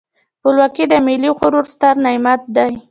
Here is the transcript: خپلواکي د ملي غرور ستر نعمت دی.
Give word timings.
خپلواکي 0.37 0.83
د 0.91 0.93
ملي 1.05 1.29
غرور 1.37 1.65
ستر 1.73 1.93
نعمت 2.05 2.41
دی. 2.55 2.71